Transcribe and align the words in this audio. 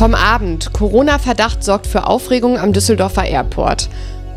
Vom 0.00 0.14
Abend. 0.14 0.72
Corona-Verdacht 0.72 1.62
sorgt 1.62 1.86
für 1.86 2.06
Aufregung 2.06 2.58
am 2.58 2.72
Düsseldorfer 2.72 3.26
Airport. 3.26 3.90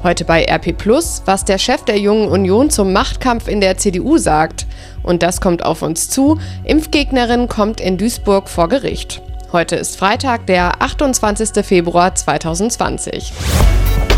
Heute 0.03 0.25
bei 0.25 0.43
RP 0.43 0.77
Plus, 0.77 1.21
was 1.23 1.45
der 1.45 1.57
Chef 1.57 1.85
der 1.85 1.97
Jungen 1.97 2.27
Union 2.27 2.69
zum 2.69 2.91
Machtkampf 2.91 3.47
in 3.47 3.61
der 3.61 3.77
CDU 3.77 4.17
sagt. 4.17 4.65
Und 5.03 5.23
das 5.23 5.39
kommt 5.39 5.63
auf 5.63 5.81
uns 5.81 6.09
zu. 6.09 6.37
Impfgegnerin 6.65 7.47
kommt 7.47 7.79
in 7.79 7.97
Duisburg 7.97 8.49
vor 8.49 8.67
Gericht. 8.67 9.21
Heute 9.53 9.77
ist 9.77 9.95
Freitag, 9.95 10.47
der 10.47 10.81
28. 10.81 11.65
Februar 11.65 12.13
2020. 12.13 13.31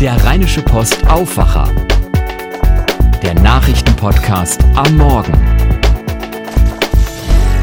Der 0.00 0.16
Rheinische 0.24 0.62
Post 0.62 0.98
Aufwacher. 1.08 1.70
Der 3.22 3.34
Nachrichtenpodcast 3.34 4.64
am 4.74 4.96
Morgen. 4.96 5.56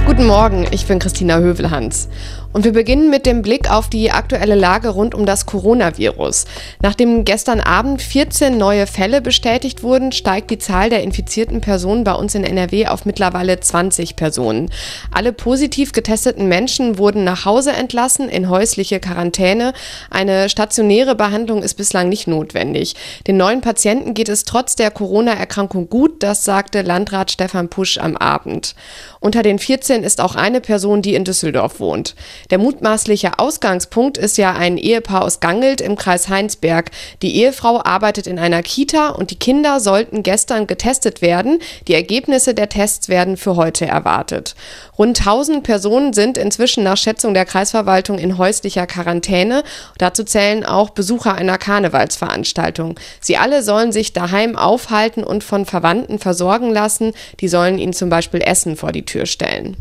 Guten 0.06 0.28
Morgen, 0.28 0.68
ich 0.72 0.86
bin 0.86 1.00
Christina 1.00 1.40
Hövelhans. 1.40 2.08
Und 2.54 2.66
wir 2.66 2.72
beginnen 2.72 3.10
mit 3.10 3.26
dem 3.26 3.42
Blick 3.42 3.72
auf 3.72 3.90
die 3.90 4.12
aktuelle 4.12 4.54
Lage 4.54 4.90
rund 4.90 5.16
um 5.16 5.26
das 5.26 5.48
Coronavirus. 5.48 6.46
Nachdem 6.82 7.26
gestern 7.26 7.60
Abend 7.60 8.00
14 8.02 8.58
neue 8.58 8.86
Fälle 8.86 9.22
bestätigt 9.22 9.82
wurden, 9.82 10.12
steigt 10.12 10.52
die 10.52 10.60
Zahl 10.60 10.92
der 10.92 11.02
infizierten 11.02 11.62
Personen 11.62 12.04
bei 12.04 12.14
uns 12.14 12.36
in 12.36 12.44
NRW 12.44 12.88
auf 12.88 13.06
mittlerweile 13.06 13.60
20 13.60 14.16
Personen. 14.16 14.70
Alle 15.12 15.34
positiv 15.34 15.94
getesteten 15.94 16.48
Menschen 16.48 17.00
wurden 17.00 17.24
nach 17.24 17.46
Hause 17.46 17.72
entlassen 17.72 18.30
in 18.30 18.50
häusliche 18.50 19.00
Quarantäne. 19.00 19.74
Eine 20.12 20.48
stationäre 20.48 21.16
Behandlung 21.16 21.64
ist 21.64 21.74
bislang 21.74 22.08
nicht 22.08 22.28
notwendig. 22.28 22.94
Den 23.26 23.38
neuen 23.38 23.62
Patienten 23.62 24.14
geht 24.14 24.30
es 24.30 24.46
trotz 24.46 24.76
der 24.76 24.92
Corona-Erkrankung 24.92 25.90
gut, 25.90 26.22
das 26.22 26.44
sagte 26.44 26.84
Landrat 26.84 27.32
Stefan 27.32 27.70
Pusch 27.70 27.98
am 27.98 28.16
Abend. 28.16 28.76
Unter 29.20 29.42
den 29.42 29.58
14 29.58 30.04
ist 30.04 30.22
auch 30.22 30.36
eine 30.36 30.62
Person, 30.62 31.02
die 31.02 31.16
in 31.16 31.24
Düsseldorf 31.24 31.80
wohnt. 31.80 32.14
Der 32.50 32.58
mutmaßliche 32.58 33.40
Ausgangspunkt 33.40 34.18
ist 34.18 34.38
ja 34.38 34.54
ein 34.54 34.78
Ehepaar 34.78 35.24
aus 35.24 35.40
Gangelt 35.40 35.82
im 35.82 35.96
Kreis 35.96 36.30
Heinsberg. 36.30 36.92
Die 37.22 37.36
Ehefrau 37.38 37.82
arbeitet 37.84 38.28
in 38.28 38.40
einer 38.40 38.62
Kita 38.64 39.10
und 39.10 39.32
die 39.32 39.40
Kinder 39.40 39.80
sollten 39.80 40.24
gestern 40.24 40.68
getestet 40.68 41.22
werden. 41.22 41.60
Die 41.88 41.94
Ergebnisse 41.94 42.54
der 42.54 42.70
Tests 42.70 43.10
werden 43.10 43.38
für 43.38 43.56
heute 43.56 43.86
erwartet. 43.86 44.56
Rund 44.98 45.20
1000 45.20 45.64
Personen 45.64 46.14
sind 46.14 46.38
inzwischen 46.38 46.84
nach 46.84 46.98
Schätzung 46.98 47.34
der 47.34 47.46
Kreisverwaltung 47.46 48.20
in 48.20 48.38
häuslicher 48.38 48.88
Quarantäne. 48.88 49.64
Dazu 49.98 50.24
zählen 50.24 50.66
auch 50.66 50.92
Besucher 50.92 51.36
einer 51.36 51.58
Karnevalsveranstaltung. 51.58 53.00
Sie 53.20 53.38
alle 53.38 53.64
sollen 53.64 53.92
sich 53.92 54.14
daheim 54.14 54.56
aufhalten 54.56 55.24
und 55.24 55.44
von 55.44 55.66
Verwandten 55.66 56.20
versorgen 56.20 56.72
lassen. 56.72 57.14
Die 57.40 57.48
sollen 57.48 57.80
ihnen 57.80 57.94
zum 57.94 58.10
Beispiel 58.10 58.42
Essen 58.42 58.76
vor 58.76 58.92
die 58.92 59.06
Tür 59.06 59.26
stellen. 59.26 59.78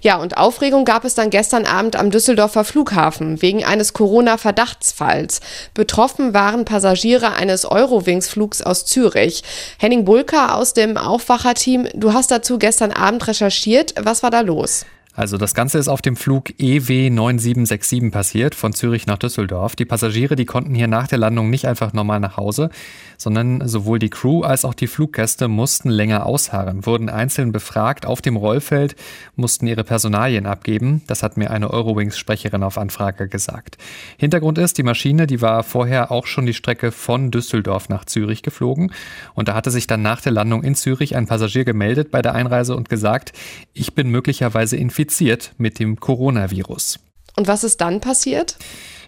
Ja, 0.00 0.16
und 0.16 0.36
Aufregung 0.36 0.84
gab 0.84 1.04
es 1.04 1.14
dann 1.14 1.30
gestern 1.30 1.64
Abend 1.64 1.96
am 1.96 2.10
Düsseldorfer 2.10 2.64
Flughafen 2.64 3.40
wegen 3.42 3.64
eines 3.64 3.92
Corona-Verdachtsfalls. 3.92 5.40
Betroffen 5.74 6.34
waren 6.34 6.64
Passagiere 6.64 7.32
eines 7.34 7.64
Eurowings-Flugs 7.64 8.62
aus 8.62 8.84
Zürich. 8.84 9.42
Henning 9.78 10.04
Bulka 10.04 10.54
aus 10.54 10.74
dem 10.74 10.96
Aufwacherteam, 10.96 11.88
du 11.94 12.12
hast 12.12 12.30
dazu 12.30 12.58
gestern 12.58 12.92
Abend 12.92 13.26
recherchiert. 13.26 13.94
Was 13.98 14.22
war 14.22 14.30
da 14.30 14.40
los? 14.40 14.84
Also 15.14 15.36
das 15.36 15.52
Ganze 15.52 15.78
ist 15.78 15.88
auf 15.88 16.00
dem 16.00 16.16
Flug 16.16 16.58
EW 16.58 17.10
9767 17.10 18.10
passiert, 18.10 18.54
von 18.54 18.72
Zürich 18.72 19.06
nach 19.06 19.18
Düsseldorf. 19.18 19.76
Die 19.76 19.84
Passagiere, 19.84 20.36
die 20.36 20.46
konnten 20.46 20.74
hier 20.74 20.88
nach 20.88 21.06
der 21.06 21.18
Landung 21.18 21.50
nicht 21.50 21.66
einfach 21.66 21.92
normal 21.92 22.18
nach 22.18 22.38
Hause, 22.38 22.70
sondern 23.18 23.68
sowohl 23.68 23.98
die 23.98 24.08
Crew 24.08 24.40
als 24.40 24.64
auch 24.64 24.72
die 24.72 24.86
Fluggäste 24.86 25.48
mussten 25.48 25.90
länger 25.90 26.24
ausharren, 26.24 26.86
wurden 26.86 27.10
einzeln 27.10 27.52
befragt 27.52 28.06
auf 28.06 28.22
dem 28.22 28.36
Rollfeld, 28.36 28.96
mussten 29.36 29.66
ihre 29.66 29.84
Personalien 29.84 30.46
abgeben. 30.46 31.02
Das 31.06 31.22
hat 31.22 31.36
mir 31.36 31.50
eine 31.50 31.70
Eurowings-Sprecherin 31.70 32.62
auf 32.62 32.78
Anfrage 32.78 33.28
gesagt. 33.28 33.76
Hintergrund 34.16 34.56
ist, 34.56 34.78
die 34.78 34.82
Maschine, 34.82 35.26
die 35.26 35.42
war 35.42 35.62
vorher 35.62 36.10
auch 36.10 36.26
schon 36.26 36.46
die 36.46 36.54
Strecke 36.54 36.90
von 36.90 37.30
Düsseldorf 37.30 37.90
nach 37.90 38.06
Zürich 38.06 38.42
geflogen. 38.42 38.92
Und 39.34 39.48
da 39.48 39.54
hatte 39.54 39.70
sich 39.70 39.86
dann 39.86 40.00
nach 40.00 40.22
der 40.22 40.32
Landung 40.32 40.64
in 40.64 40.74
Zürich 40.74 41.16
ein 41.16 41.26
Passagier 41.26 41.66
gemeldet 41.66 42.10
bei 42.10 42.22
der 42.22 42.34
Einreise 42.34 42.74
und 42.74 42.88
gesagt, 42.88 43.34
ich 43.74 43.94
bin 43.94 44.08
möglicherweise 44.08 44.76
infiziert 44.76 45.01
infiziert 45.02 45.52
mit 45.58 45.80
dem 45.80 45.98
Coronavirus. 45.98 47.00
Und 47.36 47.48
was 47.48 47.64
ist 47.64 47.80
dann 47.80 48.00
passiert? 48.00 48.56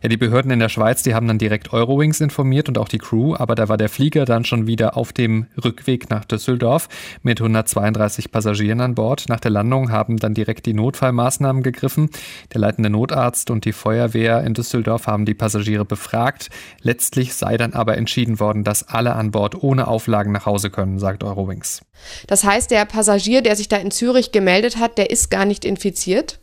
Ja, 0.05 0.09
die 0.09 0.19
Behörden 0.19 0.51
in 0.51 0.59
der 0.59 0.69
Schweiz, 0.69 1.03
die 1.03 1.15
haben 1.15 1.27
dann 1.27 1.39
direkt 1.39 1.73
Eurowings 1.73 2.21
informiert 2.21 2.69
und 2.69 2.77
auch 2.77 2.89
die 2.89 2.99
Crew, 2.99 3.35
aber 3.37 3.55
da 3.55 3.71
war 3.71 3.79
der 3.79 3.89
Flieger 3.89 4.27
dann 4.27 4.45
schon 4.45 4.67
wieder 4.67 4.99
auf 4.99 5.15
dem 5.15 5.47
Rückweg 5.65 6.11
nach 6.11 6.27
Düsseldorf 6.27 6.91
mit 7.23 7.41
132 7.41 8.31
Passagieren 8.31 8.83
an 8.83 8.95
Bord. 8.95 9.31
Nach 9.31 9.41
der 9.41 9.51
Landung 9.51 9.91
haben 9.91 10.19
dann 10.19 10.35
direkt 10.35 10.67
die 10.67 10.75
Notfallmaßnahmen 10.75 11.63
gegriffen. 11.63 12.11
Der 12.53 12.61
leitende 12.61 12.91
Notarzt 12.91 13.51
und 13.51 13.65
die 13.65 13.73
Feuerwehr 13.73 14.45
in 14.45 14.53
Düsseldorf 14.53 15.07
haben 15.07 15.25
die 15.25 15.33
Passagiere 15.33 15.87
befragt. 15.87 16.51
Letztlich 16.83 17.33
sei 17.33 17.57
dann 17.57 17.73
aber 17.73 17.97
entschieden 17.97 18.41
worden, 18.41 18.63
dass 18.63 18.87
alle 18.87 19.15
an 19.15 19.31
Bord 19.31 19.63
ohne 19.63 19.89
Auflagen 19.89 20.33
nach 20.33 20.45
Hause 20.45 20.69
können, 20.69 20.99
sagt 20.99 21.25
Eurowings. 21.25 21.81
Das 22.27 22.45
heißt, 22.45 22.71
der 22.71 22.85
Passagier, 22.85 23.41
der 23.41 23.57
sich 23.57 23.69
da 23.69 23.79
in 23.79 23.91
Zürich 23.91 24.33
gemeldet 24.33 24.77
hat, 24.77 24.99
der 24.99 25.09
ist 25.09 25.31
gar 25.31 25.47
nicht 25.47 25.65
infiziert? 25.65 26.41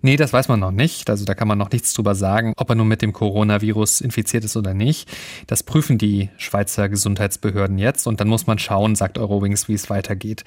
Nee, 0.00 0.16
das 0.16 0.32
weiß 0.32 0.48
man 0.48 0.60
noch 0.60 0.70
nicht. 0.70 1.10
Also 1.10 1.24
da 1.24 1.34
kann 1.34 1.48
man 1.48 1.58
noch 1.58 1.70
nichts 1.70 1.92
drüber 1.92 2.14
sagen, 2.14 2.52
ob 2.56 2.68
er 2.70 2.76
nun 2.76 2.86
mit 2.86 3.02
dem 3.02 3.12
Coronavirus 3.12 4.00
infiziert 4.00 4.44
ist 4.44 4.56
oder 4.56 4.74
nicht. 4.74 5.10
Das 5.46 5.62
prüfen 5.62 5.98
die 5.98 6.30
Schweizer 6.36 6.88
Gesundheitsbehörden 6.88 7.78
jetzt 7.78 8.06
und 8.06 8.20
dann 8.20 8.28
muss 8.28 8.46
man 8.46 8.58
schauen, 8.58 8.94
sagt 8.94 9.18
Eurowings, 9.18 9.68
wie 9.68 9.74
es 9.74 9.90
weitergeht. 9.90 10.44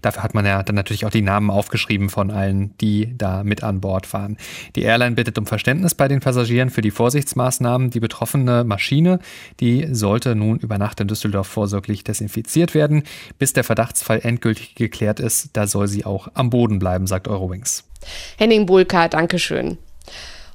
Dafür 0.00 0.22
hat 0.22 0.34
man 0.34 0.46
ja 0.46 0.62
dann 0.62 0.76
natürlich 0.76 1.04
auch 1.04 1.10
die 1.10 1.22
Namen 1.22 1.50
aufgeschrieben 1.50 2.08
von 2.08 2.30
allen, 2.30 2.76
die 2.78 3.16
da 3.16 3.44
mit 3.44 3.62
an 3.62 3.80
Bord 3.80 4.12
waren. 4.12 4.38
Die 4.74 4.82
Airline 4.82 5.16
bittet 5.16 5.38
um 5.38 5.46
Verständnis 5.46 5.94
bei 5.94 6.08
den 6.08 6.20
Passagieren 6.20 6.70
für 6.70 6.80
die 6.80 6.90
Vorsichtsmaßnahmen. 6.90 7.90
Die 7.90 8.00
betroffene 8.00 8.64
Maschine, 8.64 9.18
die 9.60 9.88
sollte 9.92 10.34
nun 10.34 10.58
über 10.58 10.78
Nacht 10.78 11.00
in 11.00 11.08
Düsseldorf 11.08 11.46
vorsorglich 11.46 12.04
desinfiziert 12.04 12.74
werden. 12.74 13.02
Bis 13.38 13.52
der 13.52 13.64
Verdachtsfall 13.64 14.20
endgültig 14.22 14.74
geklärt 14.74 15.20
ist, 15.20 15.50
da 15.52 15.66
soll 15.66 15.88
sie 15.88 16.06
auch 16.06 16.28
am 16.34 16.48
Boden 16.50 16.78
bleiben, 16.78 17.06
sagt 17.06 17.28
Eurowings. 17.28 17.84
Henning 18.38 18.66
Bulka, 18.66 19.08
Dankeschön. 19.08 19.78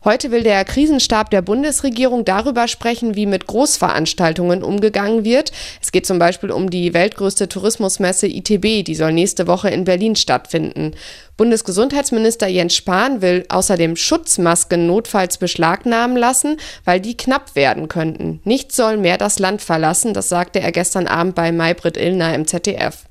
Heute 0.05 0.31
will 0.31 0.43
der 0.43 0.63
Krisenstab 0.63 1.29
der 1.29 1.41
Bundesregierung 1.41 2.23
darüber 2.23 2.69
sprechen, 2.69 3.15
wie 3.15 3.25
mit 3.25 3.47
Großveranstaltungen 3.47 4.63
umgegangen 4.63 5.25
wird. 5.25 5.51
Es 5.81 5.91
geht 5.91 6.05
zum 6.05 6.19
Beispiel 6.19 6.51
um 6.51 6.69
die 6.69 6.93
weltgrößte 6.93 7.49
Tourismusmesse 7.49 8.27
ITB, 8.27 8.85
die 8.85 8.95
soll 8.95 9.11
nächste 9.11 9.45
Woche 9.45 9.69
in 9.69 9.83
Berlin 9.83 10.15
stattfinden. 10.15 10.93
Bundesgesundheitsminister 11.35 12.47
Jens 12.47 12.75
Spahn 12.77 13.21
will 13.21 13.45
außerdem 13.49 13.97
Schutzmasken 13.97 14.87
notfalls 14.87 15.37
beschlagnahmen 15.37 16.15
lassen, 16.15 16.55
weil 16.85 17.01
die 17.01 17.17
knapp 17.17 17.57
werden 17.57 17.89
könnten. 17.89 18.39
Nichts 18.45 18.77
soll 18.77 18.95
mehr 18.95 19.17
das 19.17 19.37
Land 19.37 19.61
verlassen, 19.61 20.13
das 20.13 20.29
sagte 20.29 20.61
er 20.61 20.71
gestern 20.71 21.07
Abend 21.07 21.35
bei 21.35 21.51
Maybrit 21.51 21.97
Illner 21.97 22.33
im 22.35 22.47
ZDF. 22.47 23.08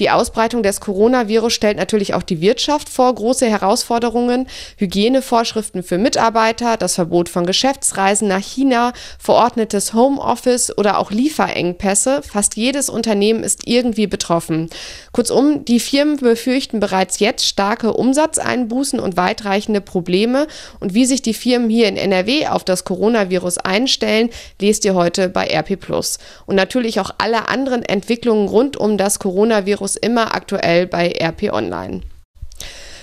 Die 0.00 0.08
Ausbreitung 0.08 0.62
des 0.62 0.80
Coronavirus 0.80 1.52
stellt 1.52 1.76
natürlich 1.76 2.14
auch 2.14 2.22
die 2.22 2.40
Wirtschaft 2.40 2.88
vor 2.88 3.14
große 3.14 3.46
Herausforderungen. 3.46 4.46
Hygienevorschriften 4.78 5.82
für 5.82 5.98
Mitarbeiter, 5.98 6.78
das 6.78 6.94
Verbot 6.94 7.28
von 7.28 7.44
Geschäftsreisen 7.44 8.26
nach 8.26 8.40
China, 8.40 8.94
verordnetes 9.18 9.92
Homeoffice 9.92 10.76
oder 10.78 10.98
auch 10.98 11.10
Lieferengpässe. 11.10 12.22
Fast 12.22 12.56
jedes 12.56 12.88
Unternehmen 12.88 13.44
ist 13.44 13.68
irgendwie 13.68 14.06
betroffen. 14.06 14.70
Kurzum, 15.12 15.66
die 15.66 15.80
Firmen 15.80 16.16
befürchten 16.16 16.80
bereits 16.80 17.18
jetzt 17.18 17.44
starke 17.44 17.92
Umsatzeinbußen 17.92 18.98
und 18.98 19.18
weitreichende 19.18 19.82
Probleme. 19.82 20.46
Und 20.80 20.94
wie 20.94 21.04
sich 21.04 21.20
die 21.20 21.34
Firmen 21.34 21.68
hier 21.68 21.88
in 21.88 21.98
NRW 21.98 22.46
auf 22.46 22.64
das 22.64 22.84
Coronavirus 22.84 23.58
einstellen, 23.58 24.30
lest 24.62 24.86
ihr 24.86 24.94
heute 24.94 25.28
bei 25.28 25.46
RP 25.46 25.76
Und 26.46 26.56
natürlich 26.56 27.00
auch 27.00 27.10
alle 27.18 27.50
anderen 27.50 27.82
Entwicklungen 27.82 28.48
rund 28.48 28.78
um 28.78 28.96
das 28.96 29.18
Coronavirus 29.18 29.89
Infos 29.90 29.96
immer 29.96 30.34
aktuell 30.34 30.86
bei 30.86 31.12
RP 31.12 31.52
Online. 31.52 32.02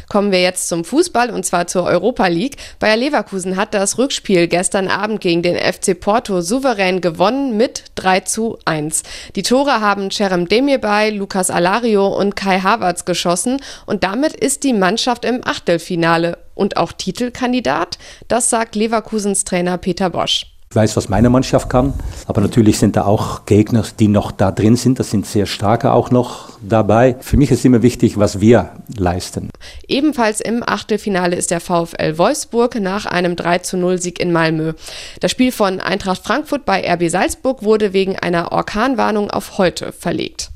Kommen 0.09 0.31
wir 0.31 0.41
jetzt 0.41 0.69
zum 0.69 0.85
Fußball 0.85 1.31
und 1.31 1.45
zwar 1.45 1.67
zur 1.67 1.83
Europa 1.83 2.27
League. 2.27 2.55
Bayer 2.79 2.95
Leverkusen 2.95 3.57
hat 3.57 3.73
das 3.73 3.97
Rückspiel 3.97 4.47
gestern 4.47 4.87
Abend 4.87 5.19
gegen 5.19 5.41
den 5.41 5.57
FC 5.57 5.99
Porto 5.99 6.39
souverän 6.39 7.01
gewonnen 7.01 7.57
mit 7.57 7.83
3 7.95 8.21
zu 8.21 8.57
1. 8.63 9.03
Die 9.35 9.43
Tore 9.43 9.81
haben 9.81 10.09
Cerem 10.09 10.47
Demirbay, 10.47 11.09
Lukas 11.09 11.49
Alario 11.49 12.07
und 12.07 12.37
Kai 12.37 12.59
Havertz 12.59 13.03
geschossen 13.03 13.59
und 13.85 14.05
damit 14.05 14.31
ist 14.31 14.63
die 14.63 14.73
Mannschaft 14.73 15.25
im 15.25 15.41
Achtelfinale 15.45 16.37
und 16.55 16.77
auch 16.77 16.93
Titelkandidat. 16.93 17.97
Das 18.29 18.49
sagt 18.49 18.77
Leverkusens 18.77 19.43
Trainer 19.43 19.77
Peter 19.77 20.09
Bosch. 20.09 20.56
Ich 20.69 20.75
weiß, 20.75 20.97
was 20.97 21.07
meine 21.07 21.29
Mannschaft 21.29 21.69
kann, 21.69 21.93
aber 22.25 22.41
natürlich 22.41 22.77
sind 22.77 22.97
da 22.97 23.05
auch 23.05 23.45
Gegner, 23.45 23.85
die 23.99 24.09
noch 24.09 24.33
da 24.33 24.51
drin 24.51 24.75
sind. 24.75 24.99
Das 24.99 25.09
sind 25.09 25.25
sehr 25.25 25.45
starke 25.45 25.93
auch 25.93 26.11
noch 26.11 26.49
dabei. 26.61 27.15
Für 27.21 27.37
mich 27.37 27.51
ist 27.51 27.63
immer 27.63 27.83
wichtig, 27.83 28.17
was 28.17 28.41
wir 28.41 28.71
leisten. 28.97 29.49
Ebenfalls 29.87 30.41
im 30.41 30.63
Achtelfinale 30.65 31.37
ist 31.37 31.51
der 31.51 31.61
VfL 31.61 32.17
Wolfsburg 32.17 32.81
nach 32.81 33.05
einem 33.05 33.37
3 33.37 33.59
zu 33.59 33.77
0 33.77 34.01
Sieg 34.01 34.19
in 34.19 34.33
Malmö. 34.33 34.73
Das 35.21 35.31
Spiel 35.31 35.53
von 35.53 35.79
Eintracht 35.79 36.21
Frankfurt 36.21 36.65
bei 36.65 36.83
RB 36.85 37.09
Salzburg 37.09 37.63
wurde 37.63 37.93
wegen 37.93 38.19
einer 38.19 38.51
Orkanwarnung 38.51 39.31
auf 39.31 39.57
heute 39.57 39.93
verlegt. 39.93 40.51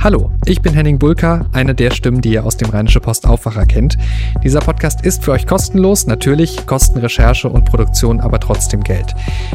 Hallo, 0.00 0.30
ich 0.44 0.60
bin 0.60 0.74
Henning 0.74 0.98
Bulka, 0.98 1.46
eine 1.52 1.74
der 1.74 1.90
Stimmen, 1.90 2.20
die 2.20 2.34
ihr 2.34 2.44
aus 2.44 2.56
dem 2.56 2.68
Rheinische 2.68 3.00
Post 3.00 3.26
Aufwacher 3.26 3.64
kennt. 3.66 3.96
Dieser 4.44 4.60
Podcast 4.60 5.04
ist 5.04 5.24
für 5.24 5.32
euch 5.32 5.46
kostenlos, 5.46 6.06
natürlich 6.06 6.66
kosten 6.66 6.98
Recherche 6.98 7.48
und 7.48 7.64
Produktion 7.64 8.20
aber 8.20 8.38
trotzdem 8.38 8.57
Geld. 8.82 9.14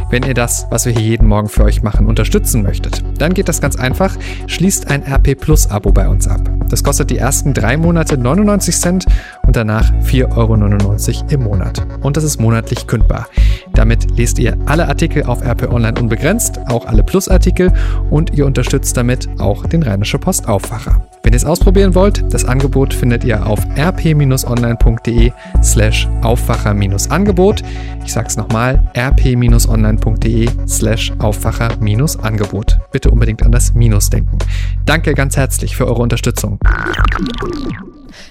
Wenn 0.09 0.23
ihr 0.23 0.33
das, 0.33 0.67
was 0.69 0.85
wir 0.85 0.93
hier 0.93 1.01
jeden 1.01 1.27
Morgen 1.27 1.49
für 1.49 1.63
euch 1.63 1.83
machen, 1.83 2.05
unterstützen 2.05 2.63
möchtet, 2.63 3.03
dann 3.17 3.33
geht 3.33 3.49
das 3.49 3.59
ganz 3.59 3.75
einfach. 3.75 4.15
Schließt 4.47 4.87
ein 4.87 5.03
RP 5.03 5.35
Plus 5.39 5.69
Abo 5.69 5.91
bei 5.91 6.07
uns 6.07 6.27
ab. 6.27 6.41
Das 6.69 6.83
kostet 6.83 7.09
die 7.09 7.17
ersten 7.17 7.53
drei 7.53 7.77
Monate 7.77 8.17
99 8.17 8.75
Cent 8.75 9.05
und 9.45 9.55
danach 9.55 9.91
4,99 10.03 10.35
Euro 10.37 11.27
im 11.29 11.43
Monat. 11.43 11.85
Und 12.01 12.17
das 12.17 12.23
ist 12.23 12.39
monatlich 12.39 12.87
kündbar. 12.87 13.27
Damit 13.73 14.17
lest 14.17 14.39
ihr 14.39 14.57
alle 14.65 14.87
Artikel 14.87 15.23
auf 15.23 15.41
RP 15.41 15.71
Online 15.71 15.99
unbegrenzt, 15.99 16.59
auch 16.67 16.85
alle 16.85 17.03
Plus-Artikel 17.03 17.71
und 18.09 18.33
ihr 18.33 18.45
unterstützt 18.45 18.95
damit 18.95 19.27
auch 19.39 19.65
den 19.65 19.83
Rheinische 19.83 20.19
Post 20.19 20.47
Aufwacher. 20.47 21.07
Wenn 21.23 21.33
ihr 21.33 21.37
es 21.37 21.45
ausprobieren 21.45 21.95
wollt, 21.95 22.33
das 22.33 22.45
Angebot 22.45 22.93
findet 22.93 23.23
ihr 23.23 23.45
auf 23.47 23.59
rp-online.de 23.77 25.31
slash 25.63 26.07
Aufwacher-Angebot. 26.21 27.63
Ich 28.05 28.13
sag's 28.13 28.35
nochmal, 28.35 28.91
rp-online.de 28.95 30.49
slash 30.67 31.13
Aufwacher-Angebot. 31.19 32.79
Bitte 32.91 33.09
unbedingt 33.09 33.41
an 33.43 33.51
das 33.51 33.73
Minus 33.73 34.09
denken. 34.09 34.37
Danke 34.85 35.13
ganz 35.13 35.37
herzlich 35.37 35.75
für 35.75 35.87
eure 35.87 36.01
Unterstützung. 36.01 36.59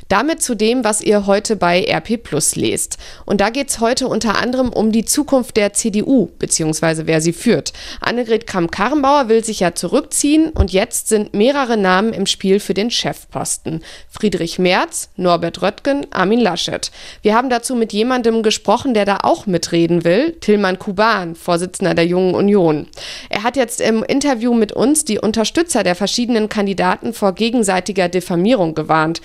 Damit 0.08 0.42
zu 0.42 0.54
dem, 0.54 0.84
was 0.84 1.00
ihr 1.00 1.26
heute 1.26 1.56
bei 1.56 1.84
RP 1.84 2.22
Plus 2.22 2.56
lest. 2.56 2.98
Und 3.24 3.40
da 3.40 3.50
geht 3.50 3.70
es 3.70 3.80
heute 3.80 4.08
unter 4.08 4.36
anderem 4.36 4.68
um 4.70 4.92
die 4.92 5.04
Zukunft 5.04 5.56
der 5.56 5.72
CDU, 5.72 6.30
beziehungsweise 6.38 7.06
wer 7.06 7.20
sie 7.20 7.32
führt. 7.32 7.72
Annegret 8.00 8.46
Kramp-Karrenbauer 8.46 9.28
will 9.28 9.44
sich 9.44 9.60
ja 9.60 9.74
zurückziehen 9.74 10.50
und 10.50 10.72
jetzt 10.72 11.08
sind 11.08 11.34
mehrere 11.34 11.76
Namen 11.76 12.12
im 12.12 12.26
Spiel 12.26 12.60
für 12.60 12.74
den 12.74 12.90
Chefposten. 12.90 13.82
Friedrich 14.08 14.58
Merz, 14.58 15.10
Norbert 15.16 15.62
Röttgen, 15.62 16.06
Armin 16.10 16.40
Laschet. 16.40 16.90
Wir 17.22 17.34
haben 17.34 17.50
dazu 17.50 17.74
mit 17.74 17.92
jemandem 17.92 18.42
gesprochen, 18.42 18.94
der 18.94 19.04
da 19.04 19.18
auch 19.22 19.46
mitreden 19.46 20.04
will, 20.04 20.32
Tilman 20.40 20.78
Kuban, 20.78 21.34
Vorsitzender 21.34 21.94
der 21.94 22.06
Jungen 22.06 22.34
Union. 22.34 22.88
Er 23.28 23.42
hat 23.42 23.56
jetzt 23.56 23.80
im 23.80 24.02
Interview 24.02 24.54
mit 24.54 24.72
uns 24.72 25.04
die 25.04 25.18
Unterstützer 25.18 25.82
der 25.82 25.94
verschiedenen 25.94 26.48
Kandidaten 26.48 27.12
vor 27.12 27.32
gegenseitiger 27.32 28.08
Diffamierung 28.08 28.74
gewarnt. 28.74 29.20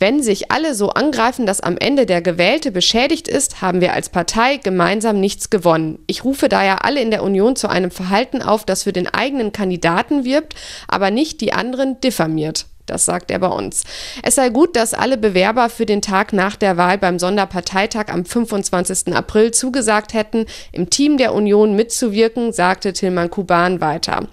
Wenn 0.00 0.22
sich 0.22 0.50
alle 0.50 0.74
so 0.74 0.88
angreifen, 0.88 1.44
dass 1.44 1.60
am 1.60 1.76
Ende 1.76 2.06
der 2.06 2.22
Gewählte 2.22 2.72
beschädigt 2.72 3.28
ist, 3.28 3.60
haben 3.60 3.82
wir 3.82 3.92
als 3.92 4.08
Partei 4.08 4.56
gemeinsam 4.56 5.20
nichts 5.20 5.50
gewonnen. 5.50 5.98
Ich 6.06 6.24
rufe 6.24 6.48
daher 6.48 6.86
alle 6.86 7.02
in 7.02 7.10
der 7.10 7.22
Union 7.22 7.54
zu 7.54 7.68
einem 7.68 7.90
Verhalten 7.90 8.40
auf, 8.40 8.64
das 8.64 8.84
für 8.84 8.94
den 8.94 9.08
eigenen 9.08 9.52
Kandidaten 9.52 10.24
wirbt, 10.24 10.54
aber 10.88 11.10
nicht 11.10 11.42
die 11.42 11.52
anderen 11.52 12.00
diffamiert. 12.00 12.64
Das 12.86 13.04
sagt 13.04 13.30
er 13.30 13.40
bei 13.40 13.48
uns. 13.48 13.84
Es 14.22 14.36
sei 14.36 14.48
gut, 14.48 14.74
dass 14.74 14.94
alle 14.94 15.18
Bewerber 15.18 15.68
für 15.68 15.84
den 15.84 16.00
Tag 16.00 16.32
nach 16.32 16.56
der 16.56 16.78
Wahl 16.78 16.96
beim 16.96 17.18
Sonderparteitag 17.18 18.06
am 18.08 18.24
25. 18.24 19.14
April 19.14 19.50
zugesagt 19.50 20.14
hätten, 20.14 20.46
im 20.72 20.88
Team 20.88 21.18
der 21.18 21.34
Union 21.34 21.76
mitzuwirken, 21.76 22.54
sagte 22.54 22.94
Tilman 22.94 23.28
Kuban 23.28 23.82
weiter. 23.82 24.26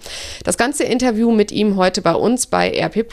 Das 0.44 0.56
ganze 0.56 0.84
Interview 0.84 1.30
mit 1.30 1.52
ihm 1.52 1.76
heute 1.76 2.00
bei 2.00 2.14
uns 2.14 2.46
bei 2.46 2.70
RP. 2.70 3.06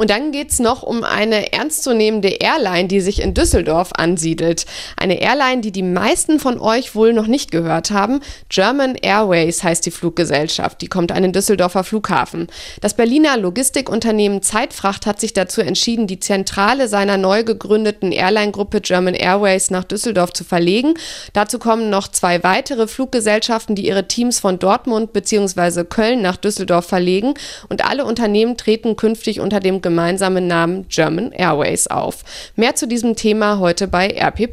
Und 0.00 0.08
dann 0.08 0.32
geht 0.32 0.50
es 0.50 0.60
noch 0.60 0.82
um 0.82 1.04
eine 1.04 1.52
ernstzunehmende 1.52 2.30
Airline, 2.40 2.88
die 2.88 3.02
sich 3.02 3.20
in 3.20 3.34
Düsseldorf 3.34 3.90
ansiedelt. 3.92 4.64
Eine 4.96 5.20
Airline, 5.20 5.60
die 5.60 5.72
die 5.72 5.82
meisten 5.82 6.40
von 6.40 6.58
euch 6.58 6.94
wohl 6.94 7.12
noch 7.12 7.26
nicht 7.26 7.50
gehört 7.50 7.90
haben. 7.90 8.20
German 8.48 8.94
Airways 8.94 9.62
heißt 9.62 9.84
die 9.84 9.90
Fluggesellschaft. 9.90 10.80
Die 10.80 10.86
kommt 10.86 11.12
an 11.12 11.22
den 11.22 11.34
Düsseldorfer 11.34 11.84
Flughafen. 11.84 12.46
Das 12.80 12.94
Berliner 12.94 13.36
Logistikunternehmen 13.36 14.40
Zeitfracht 14.40 15.04
hat 15.04 15.20
sich 15.20 15.34
dazu 15.34 15.60
entschieden, 15.60 16.06
die 16.06 16.18
Zentrale 16.18 16.88
seiner 16.88 17.18
neu 17.18 17.44
gegründeten 17.44 18.10
Airline-Gruppe 18.10 18.80
German 18.80 19.12
Airways 19.12 19.70
nach 19.70 19.84
Düsseldorf 19.84 20.32
zu 20.32 20.44
verlegen. 20.44 20.94
Dazu 21.34 21.58
kommen 21.58 21.90
noch 21.90 22.08
zwei 22.08 22.42
weitere 22.42 22.86
Fluggesellschaften, 22.88 23.74
die 23.74 23.88
ihre 23.88 24.08
Teams 24.08 24.40
von 24.40 24.58
Dortmund 24.58 25.12
bzw. 25.12 25.84
Köln 25.84 26.22
nach 26.22 26.38
Düsseldorf 26.38 26.86
verlegen. 26.86 27.34
Und 27.68 27.84
alle 27.84 28.06
Unternehmen 28.06 28.56
treten 28.56 28.96
künftig 28.96 29.40
unter 29.40 29.60
dem 29.60 29.82
gemeinsamen 29.90 30.46
Namen 30.46 30.86
German 30.88 31.32
Airways 31.32 31.88
auf. 31.88 32.22
Mehr 32.54 32.76
zu 32.76 32.86
diesem 32.86 33.16
Thema 33.16 33.58
heute 33.58 33.88
bei 33.88 34.06
RP 34.06 34.48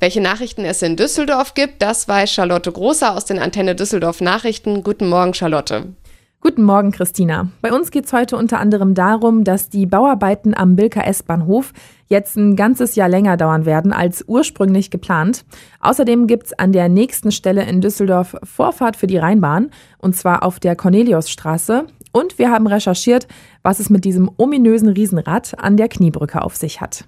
Welche 0.00 0.20
Nachrichten 0.20 0.64
es 0.64 0.82
in 0.82 0.96
Düsseldorf 0.96 1.54
gibt, 1.54 1.80
das 1.80 2.08
weiß 2.08 2.32
Charlotte 2.32 2.72
Großer 2.72 3.14
aus 3.14 3.24
den 3.24 3.38
Antenne 3.38 3.76
Düsseldorf 3.76 4.20
Nachrichten. 4.20 4.82
Guten 4.82 5.08
Morgen, 5.08 5.32
Charlotte. 5.32 5.84
Guten 6.42 6.62
Morgen, 6.62 6.92
Christina. 6.92 7.48
Bei 7.62 7.72
uns 7.72 7.90
geht 7.90 8.04
es 8.04 8.12
heute 8.12 8.36
unter 8.36 8.60
anderem 8.60 8.94
darum, 8.94 9.42
dass 9.42 9.68
die 9.68 9.86
Bauarbeiten 9.86 10.54
am 10.54 10.76
Bilker 10.76 11.06
S-Bahnhof 11.06 11.72
jetzt 12.08 12.36
ein 12.36 12.56
ganzes 12.56 12.94
Jahr 12.94 13.08
länger 13.08 13.36
dauern 13.36 13.64
werden 13.64 13.92
als 13.92 14.22
ursprünglich 14.28 14.90
geplant. 14.90 15.44
Außerdem 15.80 16.26
gibt 16.26 16.46
es 16.46 16.52
an 16.58 16.72
der 16.72 16.88
nächsten 16.88 17.32
Stelle 17.32 17.64
in 17.64 17.80
Düsseldorf 17.80 18.36
Vorfahrt 18.44 18.96
für 18.96 19.06
die 19.06 19.16
Rheinbahn, 19.16 19.70
und 19.98 20.14
zwar 20.14 20.42
auf 20.42 20.60
der 20.60 20.76
Corneliusstraße. 20.76 21.86
Und 22.12 22.38
wir 22.38 22.50
haben 22.50 22.66
recherchiert, 22.66 23.26
was 23.62 23.80
es 23.80 23.90
mit 23.90 24.04
diesem 24.04 24.30
ominösen 24.36 24.88
Riesenrad 24.88 25.58
an 25.58 25.76
der 25.76 25.88
Kniebrücke 25.88 26.42
auf 26.42 26.54
sich 26.54 26.80
hat. 26.80 27.06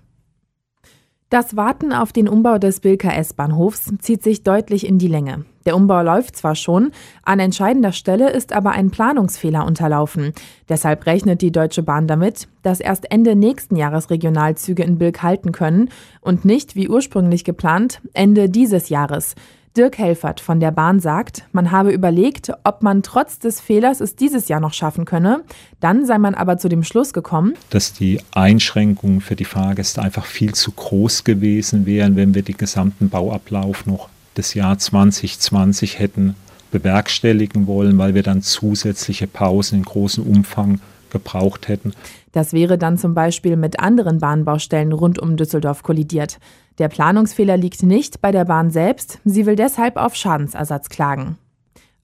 Das 1.30 1.56
Warten 1.56 1.92
auf 1.92 2.14
den 2.14 2.26
Umbau 2.26 2.56
des 2.56 2.80
Bilker 2.80 3.14
S-Bahnhofs 3.14 3.92
zieht 3.98 4.22
sich 4.22 4.44
deutlich 4.44 4.86
in 4.86 4.98
die 4.98 5.08
Länge. 5.08 5.44
Der 5.66 5.76
Umbau 5.76 6.00
läuft 6.00 6.36
zwar 6.36 6.54
schon, 6.54 6.90
an 7.22 7.38
entscheidender 7.38 7.92
Stelle 7.92 8.30
ist 8.30 8.54
aber 8.54 8.70
ein 8.70 8.90
Planungsfehler 8.90 9.66
unterlaufen. 9.66 10.32
Deshalb 10.70 11.04
rechnet 11.04 11.42
die 11.42 11.52
Deutsche 11.52 11.82
Bahn 11.82 12.06
damit, 12.06 12.48
dass 12.62 12.80
erst 12.80 13.10
Ende 13.10 13.36
nächsten 13.36 13.76
Jahres 13.76 14.08
Regionalzüge 14.08 14.82
in 14.82 14.96
Bilk 14.96 15.22
halten 15.22 15.52
können 15.52 15.90
und 16.22 16.46
nicht, 16.46 16.76
wie 16.76 16.88
ursprünglich 16.88 17.44
geplant, 17.44 18.00
Ende 18.14 18.48
dieses 18.48 18.88
Jahres. 18.88 19.34
Dirk 19.78 19.96
Helfert 19.96 20.40
von 20.40 20.58
der 20.58 20.72
Bahn 20.72 20.98
sagt, 20.98 21.44
man 21.52 21.70
habe 21.70 21.92
überlegt, 21.92 22.50
ob 22.64 22.82
man 22.82 23.04
trotz 23.04 23.38
des 23.38 23.60
Fehlers 23.60 24.00
es 24.00 24.16
dieses 24.16 24.48
Jahr 24.48 24.58
noch 24.58 24.72
schaffen 24.74 25.04
könne. 25.04 25.44
Dann 25.78 26.04
sei 26.04 26.18
man 26.18 26.34
aber 26.34 26.58
zu 26.58 26.68
dem 26.68 26.82
Schluss 26.82 27.12
gekommen, 27.12 27.54
dass 27.70 27.92
die 27.92 28.20
Einschränkungen 28.32 29.20
für 29.20 29.36
die 29.36 29.44
Fahrgäste 29.44 30.02
einfach 30.02 30.26
viel 30.26 30.52
zu 30.52 30.72
groß 30.72 31.22
gewesen 31.22 31.86
wären, 31.86 32.16
wenn 32.16 32.34
wir 32.34 32.42
den 32.42 32.56
gesamten 32.56 33.08
Bauablauf 33.08 33.86
noch 33.86 34.08
des 34.36 34.54
Jahr 34.54 34.76
2020 34.76 36.00
hätten 36.00 36.34
bewerkstelligen 36.72 37.68
wollen, 37.68 37.98
weil 37.98 38.16
wir 38.16 38.24
dann 38.24 38.42
zusätzliche 38.42 39.28
Pausen 39.28 39.78
in 39.78 39.84
großem 39.84 40.24
Umfang 40.24 40.80
gebraucht 41.10 41.68
hätten. 41.68 41.92
Das 42.32 42.52
wäre 42.52 42.78
dann 42.78 42.98
zum 42.98 43.14
Beispiel 43.14 43.56
mit 43.56 43.80
anderen 43.80 44.18
Bahnbaustellen 44.18 44.92
rund 44.92 45.18
um 45.18 45.36
Düsseldorf 45.36 45.82
kollidiert. 45.82 46.38
Der 46.78 46.88
Planungsfehler 46.88 47.56
liegt 47.56 47.82
nicht 47.82 48.20
bei 48.20 48.30
der 48.30 48.44
Bahn 48.44 48.70
selbst, 48.70 49.18
sie 49.24 49.46
will 49.46 49.56
deshalb 49.56 49.96
auf 49.96 50.14
Schadensersatz 50.14 50.88
klagen. 50.88 51.38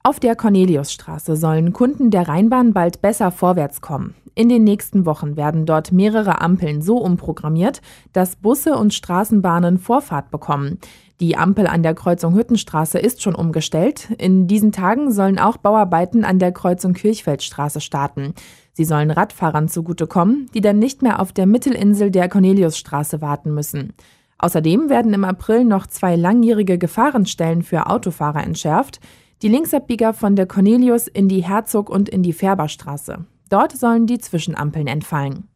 Auf 0.07 0.21
der 0.21 0.37
Corneliusstraße 0.37 1.35
sollen 1.35 1.73
Kunden 1.73 2.11
der 2.11 2.29
Rheinbahn 2.29 2.75
bald 2.75 3.01
besser 3.01 3.31
vorwärts 3.31 3.81
kommen. 3.81 4.15
In 4.35 4.51
den 4.51 4.63
nächsten 4.63 5.07
Wochen 5.07 5.39
werden 5.39 5.65
dort 5.65 5.93
mehrere 5.93 6.43
Ampeln 6.43 6.83
so 6.83 6.99
umprogrammiert, 6.99 7.81
dass 8.13 8.37
Busse 8.37 8.77
und 8.77 8.93
Straßenbahnen 8.93 9.79
Vorfahrt 9.79 10.31
bekommen. 10.31 10.79
Die 11.21 11.39
Ampel 11.39 11.67
an 11.67 11.83
der 11.83 11.95
Kreuzung 11.95 12.35
Hüttenstraße 12.35 12.99
ist 12.99 13.23
schon 13.23 13.35
umgestellt. 13.35 14.11
In 14.19 14.47
diesen 14.47 14.73
Tagen 14.73 15.11
sollen 15.11 15.39
auch 15.39 15.57
Bauarbeiten 15.57 16.27
an 16.27 16.39
der 16.39 16.53
Kreuzung 16.53 16.93
Kirchfeldstraße 16.93 17.81
starten. 17.81 18.35
Sie 18.75 18.85
sollen 18.85 19.11
Radfahrern 19.11 19.69
zugutekommen, 19.69 20.51
die 20.53 20.61
dann 20.61 20.79
nicht 20.79 21.01
mehr 21.01 21.19
auf 21.19 21.33
der 21.33 21.47
Mittelinsel 21.47 22.11
der 22.11 22.29
Corneliusstraße 22.29 23.23
warten 23.23 23.55
müssen. 23.55 23.95
Außerdem 24.37 24.91
werden 24.91 25.15
im 25.15 25.25
April 25.25 25.65
noch 25.65 25.87
zwei 25.87 26.17
langjährige 26.17 26.77
Gefahrenstellen 26.77 27.63
für 27.63 27.87
Autofahrer 27.87 28.45
entschärft. 28.45 29.01
Die 29.45 29.51
Linksabbieger 29.51 30.15
von 30.15 30.37
der 30.37 30.47
Cornelius 30.47 31.07
in 31.07 31.29
die 31.29 31.45
Herzog 31.45 31.91
und 31.91 32.09
in 32.09 32.23
die 32.23 32.33
Färberstraße. 32.33 33.27
Dort 33.51 33.73
sollen 33.73 34.07
die 34.07 34.17
Zwischenampeln 34.17 34.87
entfallen. 34.87 35.49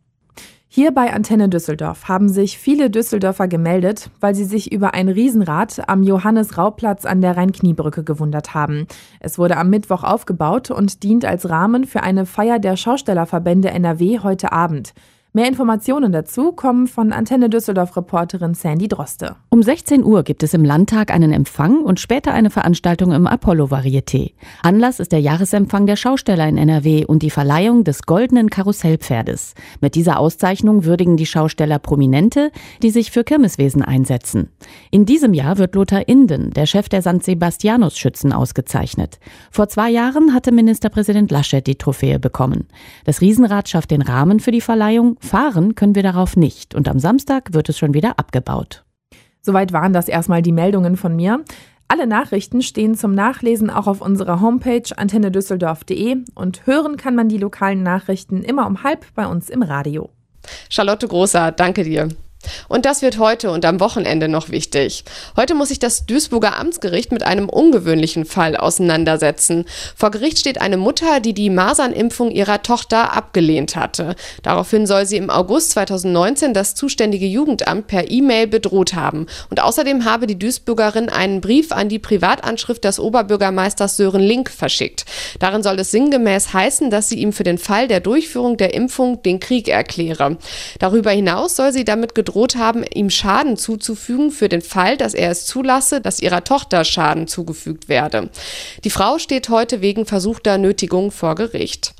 Hier 0.66 0.92
bei 0.92 1.10
Antenne 1.14 1.48
Düsseldorf 1.48 2.06
haben 2.06 2.28
sich 2.28 2.58
viele 2.58 2.90
Düsseldorfer 2.90 3.48
gemeldet, 3.48 4.10
weil 4.20 4.34
sie 4.34 4.44
sich 4.44 4.70
über 4.70 4.92
ein 4.92 5.08
Riesenrad 5.08 5.88
am 5.88 6.02
Johannes-Rau-Platz 6.02 7.06
an 7.06 7.22
der 7.22 7.38
Rhein-Kniebrücke 7.38 8.04
gewundert 8.04 8.52
haben. 8.52 8.86
Es 9.20 9.38
wurde 9.38 9.56
am 9.56 9.70
Mittwoch 9.70 10.04
aufgebaut 10.04 10.70
und 10.70 11.02
dient 11.02 11.24
als 11.24 11.48
Rahmen 11.48 11.86
für 11.86 12.02
eine 12.02 12.26
Feier 12.26 12.58
der 12.58 12.76
Schaustellerverbände 12.76 13.70
NRW 13.70 14.18
heute 14.18 14.52
Abend. 14.52 14.92
Mehr 15.38 15.46
Informationen 15.46 16.10
dazu 16.10 16.50
kommen 16.50 16.88
von 16.88 17.12
Antenne 17.12 17.48
Düsseldorf-Reporterin 17.48 18.54
Sandy 18.54 18.88
Droste. 18.88 19.36
Um 19.50 19.62
16 19.62 20.02
Uhr 20.02 20.24
gibt 20.24 20.42
es 20.42 20.52
im 20.52 20.64
Landtag 20.64 21.12
einen 21.12 21.32
Empfang 21.32 21.84
und 21.84 22.00
später 22.00 22.34
eine 22.34 22.50
Veranstaltung 22.50 23.12
im 23.12 23.28
Apollo-Varieté. 23.28 24.32
Anlass 24.64 24.98
ist 24.98 25.12
der 25.12 25.20
Jahresempfang 25.20 25.86
der 25.86 25.94
Schausteller 25.94 26.48
in 26.48 26.58
NRW 26.58 27.04
und 27.04 27.22
die 27.22 27.30
Verleihung 27.30 27.84
des 27.84 28.02
Goldenen 28.02 28.50
Karussellpferdes. 28.50 29.54
Mit 29.80 29.94
dieser 29.94 30.18
Auszeichnung 30.18 30.84
würdigen 30.84 31.16
die 31.16 31.24
Schausteller 31.24 31.78
Prominente, 31.78 32.50
die 32.82 32.90
sich 32.90 33.12
für 33.12 33.22
Kirmeswesen 33.22 33.82
einsetzen. 33.82 34.48
In 34.90 35.06
diesem 35.06 35.34
Jahr 35.34 35.56
wird 35.58 35.76
Lothar 35.76 36.08
Inden, 36.08 36.50
der 36.50 36.66
Chef 36.66 36.88
der 36.88 37.02
St. 37.02 37.22
Sebastianus-Schützen, 37.22 38.32
ausgezeichnet. 38.32 39.20
Vor 39.52 39.68
zwei 39.68 39.88
Jahren 39.88 40.34
hatte 40.34 40.50
Ministerpräsident 40.50 41.30
Laschet 41.30 41.64
die 41.64 41.76
Trophäe 41.76 42.18
bekommen. 42.18 42.66
Das 43.04 43.20
Riesenrad 43.20 43.68
schafft 43.68 43.92
den 43.92 44.02
Rahmen 44.02 44.40
für 44.40 44.50
die 44.50 44.60
Verleihung 44.60 45.16
Fahren 45.28 45.74
können 45.74 45.94
wir 45.94 46.02
darauf 46.02 46.36
nicht 46.36 46.74
und 46.74 46.88
am 46.88 46.98
Samstag 46.98 47.52
wird 47.52 47.68
es 47.68 47.78
schon 47.78 47.94
wieder 47.94 48.18
abgebaut. 48.18 48.84
Soweit 49.42 49.72
waren 49.72 49.92
das 49.92 50.08
erstmal 50.08 50.42
die 50.42 50.52
Meldungen 50.52 50.96
von 50.96 51.14
mir. 51.14 51.44
Alle 51.86 52.06
Nachrichten 52.06 52.60
stehen 52.60 52.94
zum 52.94 53.14
Nachlesen 53.14 53.70
auch 53.70 53.86
auf 53.86 54.00
unserer 54.00 54.40
Homepage 54.40 54.82
antennedüsseldorf.de 54.94 56.16
und 56.34 56.66
hören 56.66 56.96
kann 56.96 57.14
man 57.14 57.28
die 57.28 57.38
lokalen 57.38 57.82
Nachrichten 57.82 58.42
immer 58.42 58.66
um 58.66 58.82
halb 58.82 59.06
bei 59.14 59.26
uns 59.26 59.48
im 59.48 59.62
Radio. 59.62 60.10
Charlotte 60.68 61.08
Großer, 61.08 61.52
danke 61.52 61.84
dir. 61.84 62.08
Und 62.68 62.84
das 62.84 63.02
wird 63.02 63.18
heute 63.18 63.50
und 63.50 63.64
am 63.64 63.80
Wochenende 63.80 64.28
noch 64.28 64.50
wichtig. 64.50 65.04
Heute 65.36 65.54
muss 65.54 65.68
sich 65.68 65.78
das 65.78 66.06
Duisburger 66.06 66.56
Amtsgericht 66.58 67.12
mit 67.12 67.22
einem 67.22 67.48
ungewöhnlichen 67.48 68.24
Fall 68.24 68.56
auseinandersetzen. 68.56 69.64
Vor 69.96 70.10
Gericht 70.10 70.38
steht 70.38 70.60
eine 70.60 70.76
Mutter, 70.76 71.20
die 71.20 71.34
die 71.34 71.50
Masernimpfung 71.50 72.30
ihrer 72.30 72.62
Tochter 72.62 73.16
abgelehnt 73.16 73.74
hatte. 73.74 74.14
Daraufhin 74.42 74.86
soll 74.86 75.06
sie 75.06 75.16
im 75.16 75.30
August 75.30 75.70
2019 75.70 76.54
das 76.54 76.74
zuständige 76.74 77.26
Jugendamt 77.26 77.88
per 77.88 78.10
E-Mail 78.10 78.46
bedroht 78.46 78.94
haben. 78.94 79.26
Und 79.50 79.60
außerdem 79.60 80.04
habe 80.04 80.26
die 80.26 80.38
Duisburgerin 80.38 81.08
einen 81.08 81.40
Brief 81.40 81.72
an 81.72 81.88
die 81.88 81.98
Privatanschrift 81.98 82.84
des 82.84 83.00
Oberbürgermeisters 83.00 83.96
Sören 83.96 84.22
Link 84.22 84.50
verschickt. 84.50 85.04
Darin 85.40 85.62
soll 85.62 85.78
es 85.80 85.90
sinngemäß 85.90 86.52
heißen, 86.52 86.90
dass 86.90 87.08
sie 87.08 87.18
ihm 87.18 87.32
für 87.32 87.44
den 87.44 87.58
Fall 87.58 87.88
der 87.88 88.00
Durchführung 88.00 88.56
der 88.56 88.74
Impfung 88.74 89.22
den 89.22 89.40
Krieg 89.40 89.68
erkläre. 89.68 90.36
Darüber 90.78 91.10
hinaus 91.10 91.56
soll 91.56 91.72
sie 91.72 91.84
damit 91.84 92.14
gedroht 92.14 92.27
gedroht 92.28 92.56
haben, 92.56 92.84
ihm 92.92 93.08
Schaden 93.08 93.56
zuzufügen 93.56 94.30
für 94.30 94.50
den 94.50 94.60
Fall, 94.60 94.98
dass 94.98 95.14
er 95.14 95.30
es 95.30 95.46
zulasse, 95.46 96.02
dass 96.02 96.20
ihrer 96.20 96.44
Tochter 96.44 96.84
Schaden 96.84 97.26
zugefügt 97.26 97.88
werde. 97.88 98.28
Die 98.84 98.90
Frau 98.90 99.18
steht 99.18 99.48
heute 99.48 99.80
wegen 99.80 100.04
versuchter 100.04 100.58
Nötigung 100.58 101.10
vor 101.10 101.34
Gericht. 101.36 101.94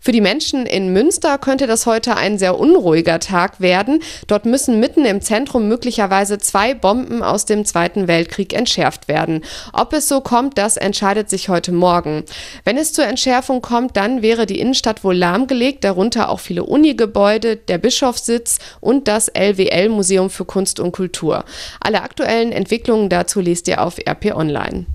Für 0.00 0.12
die 0.12 0.20
Menschen 0.20 0.66
in 0.66 0.92
Münster 0.92 1.38
könnte 1.38 1.66
das 1.66 1.86
heute 1.86 2.16
ein 2.16 2.38
sehr 2.38 2.58
unruhiger 2.58 3.20
Tag 3.20 3.60
werden. 3.60 4.02
Dort 4.26 4.44
müssen 4.44 4.80
mitten 4.80 5.04
im 5.04 5.20
Zentrum 5.20 5.68
möglicherweise 5.68 6.38
zwei 6.38 6.74
Bomben 6.74 7.22
aus 7.22 7.46
dem 7.46 7.64
Zweiten 7.64 8.08
Weltkrieg 8.08 8.52
entschärft 8.52 9.08
werden. 9.08 9.42
Ob 9.72 9.92
es 9.92 10.08
so 10.08 10.20
kommt, 10.20 10.58
das 10.58 10.76
entscheidet 10.76 11.30
sich 11.30 11.48
heute 11.48 11.72
Morgen. 11.72 12.24
Wenn 12.64 12.76
es 12.76 12.92
zur 12.92 13.06
Entschärfung 13.06 13.62
kommt, 13.62 13.96
dann 13.96 14.22
wäre 14.22 14.46
die 14.46 14.60
Innenstadt 14.60 15.04
wohl 15.04 15.16
lahmgelegt, 15.16 15.84
darunter 15.84 16.28
auch 16.28 16.40
viele 16.40 16.64
Unigebäude, 16.64 17.56
der 17.56 17.78
Bischofssitz 17.78 18.58
und 18.80 19.08
das 19.08 19.28
LWL 19.28 19.88
Museum 19.88 20.30
für 20.30 20.44
Kunst 20.44 20.80
und 20.80 20.92
Kultur. 20.92 21.44
Alle 21.80 22.02
aktuellen 22.02 22.52
Entwicklungen 22.52 23.08
dazu 23.08 23.40
lest 23.40 23.68
ihr 23.68 23.82
auf 23.82 23.98
RP 23.98 24.34
Online. 24.34 24.86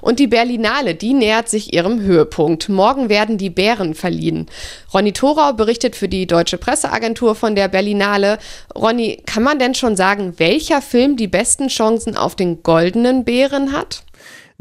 Und 0.00 0.18
die 0.18 0.26
Berlinale, 0.26 0.94
die 0.94 1.14
nähert 1.14 1.48
sich 1.48 1.72
ihrem 1.72 2.00
Höhepunkt. 2.00 2.68
Morgen 2.68 3.08
werden 3.08 3.38
die 3.38 3.50
Bären 3.50 3.94
verliehen. 3.94 4.46
Ronny 4.92 5.12
Thorau 5.12 5.52
berichtet 5.52 5.96
für 5.96 6.08
die 6.08 6.26
Deutsche 6.26 6.58
Presseagentur 6.58 7.34
von 7.34 7.54
der 7.54 7.68
Berlinale. 7.68 8.38
Ronny, 8.74 9.22
kann 9.26 9.42
man 9.42 9.58
denn 9.58 9.74
schon 9.74 9.96
sagen, 9.96 10.34
welcher 10.38 10.82
Film 10.82 11.16
die 11.16 11.28
besten 11.28 11.68
Chancen 11.68 12.16
auf 12.16 12.36
den 12.36 12.62
goldenen 12.62 13.24
Bären 13.24 13.72
hat? 13.72 14.02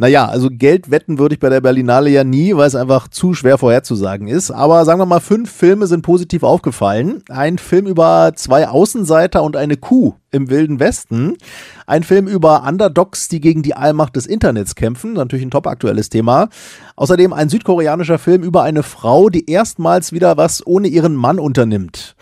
Naja, 0.01 0.25
also 0.25 0.49
Geld 0.51 0.89
wetten 0.89 1.19
würde 1.19 1.35
ich 1.35 1.39
bei 1.39 1.49
der 1.49 1.61
Berlinale 1.61 2.09
ja 2.09 2.23
nie, 2.23 2.57
weil 2.57 2.65
es 2.65 2.73
einfach 2.73 3.07
zu 3.07 3.35
schwer 3.35 3.59
vorherzusagen 3.59 4.27
ist. 4.27 4.49
Aber 4.49 4.83
sagen 4.83 4.99
wir 4.99 5.05
mal, 5.05 5.19
fünf 5.19 5.51
Filme 5.51 5.85
sind 5.85 6.01
positiv 6.01 6.41
aufgefallen. 6.41 7.21
Ein 7.29 7.59
Film 7.59 7.85
über 7.85 8.31
zwei 8.33 8.67
Außenseiter 8.67 9.43
und 9.43 9.55
eine 9.55 9.77
Kuh 9.77 10.15
im 10.31 10.49
Wilden 10.49 10.79
Westen. 10.79 11.37
Ein 11.85 12.01
Film 12.01 12.27
über 12.27 12.63
Underdogs, 12.67 13.27
die 13.27 13.41
gegen 13.41 13.61
die 13.61 13.75
Allmacht 13.75 14.15
des 14.15 14.25
Internets 14.25 14.73
kämpfen. 14.73 15.13
Natürlich 15.13 15.45
ein 15.45 15.51
top 15.51 15.67
aktuelles 15.67 16.09
Thema. 16.09 16.49
Außerdem 16.95 17.31
ein 17.31 17.49
südkoreanischer 17.49 18.17
Film 18.17 18.41
über 18.41 18.63
eine 18.63 18.81
Frau, 18.81 19.29
die 19.29 19.51
erstmals 19.51 20.13
wieder 20.13 20.35
was 20.35 20.65
ohne 20.65 20.87
ihren 20.87 21.13
Mann 21.13 21.37
unternimmt. 21.37 22.15